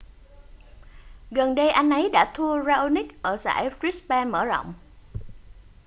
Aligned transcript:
gần 1.31 1.55
đây 1.55 1.69
anh 1.69 1.89
ấy 1.89 2.09
đã 2.09 2.31
thua 2.35 2.63
raonic 2.65 3.23
ở 3.23 3.37
giải 3.37 3.69
brisbane 3.79 4.31
mở 4.31 4.45
rộng 4.45 4.73